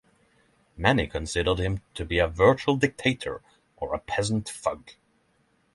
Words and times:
Many 0.77 1.05
considered 1.05 1.59
him 1.59 1.83
to 1.93 2.03
be 2.05 2.17
a 2.17 2.27
virtual 2.27 2.75
dictator 2.75 3.43
or 3.77 3.93
a 3.93 3.99
peasant 3.99 4.49
thug. 4.49 4.93